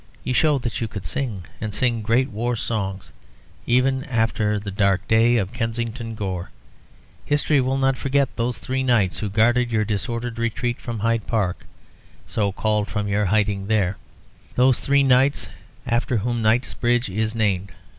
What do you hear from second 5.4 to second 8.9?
Kensington Gore, history will not forget those three